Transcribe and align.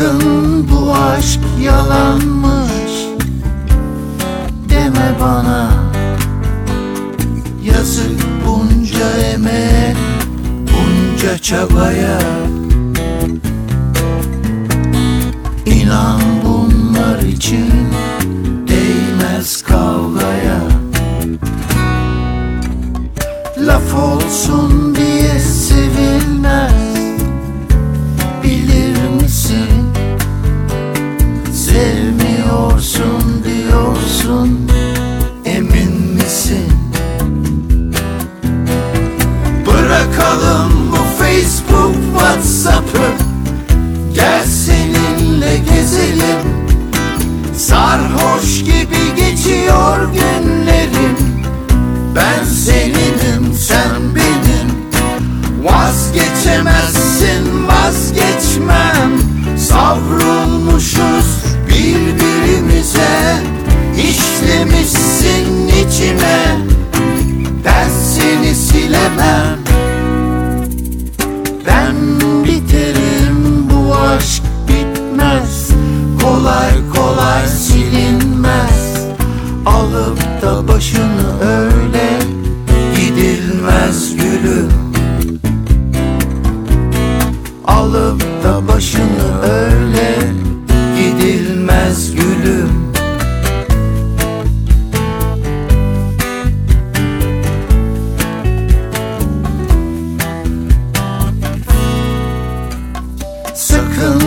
Sakın 0.00 0.66
bu 0.70 0.94
aşk 0.94 1.40
yalanmış. 1.60 2.92
Deme 4.68 5.14
bana. 5.20 5.70
Yazık 7.62 8.20
bunca 8.46 9.10
emek 9.10 9.96
Bunca 10.62 11.38
çabaya. 11.38 12.20
İnan 15.66 16.20
bunlar 16.44 17.18
için 17.22 17.72
Değmez 18.68 19.62
kavgaya. 19.62 20.60
Laf 23.58 23.94
olsun 23.94 24.69
da 80.42 80.68
başını 80.68 81.42
öyle 81.42 82.18
gidilmez 82.96 84.16
gülüm. 84.16 84.68
Alıp 87.66 88.22
da 88.44 88.68
başını 88.68 89.42
öyle 89.42 90.18
gidilmez 90.96 92.14
gülüm. 92.14 92.92
Sakın 103.54 104.22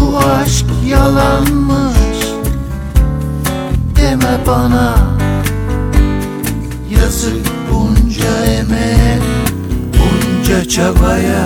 bu 0.00 0.18
aşk 0.18 0.66
yalanmış 0.90 2.26
Deme 3.96 4.38
bana 4.46 5.15
Yazık 7.06 7.46
bunca 7.70 8.44
emeğe 8.44 9.18
Bunca 9.92 10.68
çabaya. 10.68 11.44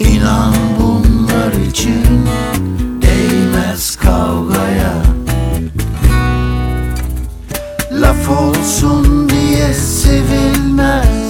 İnan 0.00 0.54
bunlar 0.80 1.52
için 1.70 2.28
Değmez 3.02 3.96
kavgaya. 3.96 5.02
Laf 7.92 8.30
olsun 8.30 9.28
diye 9.28 9.74
sevilmez 9.74 11.23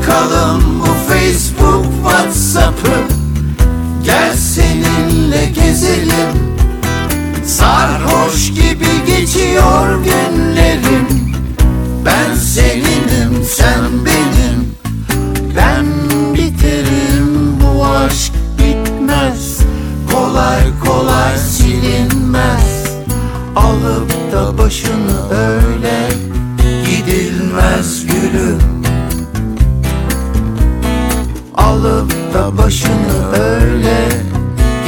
Bırakalım 0.00 0.80
bu 0.80 1.12
Facebook, 1.12 1.84
Whatsapp'ı. 2.02 2.90
Gel 4.04 4.36
seninle 4.36 5.44
gezelim. 5.44 6.56
Sarhoş 7.46 8.48
gibi 8.50 9.06
geçiyor 9.06 10.04
günlerim. 10.04 11.34
Ben 12.04 12.34
seninim, 12.34 13.44
sen 13.44 13.84
benim. 14.04 14.74
Ben 15.56 15.86
biterim 16.34 17.60
bu 17.60 17.86
aşk 17.86 18.32
bitmez. 18.58 19.58
Kolay 20.12 20.62
kolay 20.84 21.38
silinmez. 21.38 22.84
Alıp 23.56 24.32
da 24.32 24.58
başını 24.58 25.30
öyle 25.30 25.59
Alıp 31.80 32.12
da 32.34 32.58
başını 32.58 33.32
öyle 33.32 34.08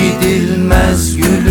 gidilmez 0.00 1.16
gülüm 1.16 1.41